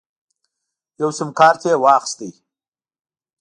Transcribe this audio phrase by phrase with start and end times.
[1.01, 2.19] یو سیم کارت یې واخیست.